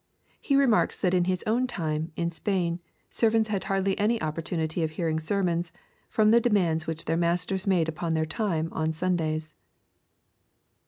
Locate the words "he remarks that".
0.39-1.13